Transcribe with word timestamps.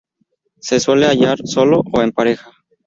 Se 0.59 0.79
suele 0.79 1.05
hallar 1.05 1.37
solo 1.45 1.83
o 1.93 2.01
en 2.01 2.11
pareja. 2.11 2.49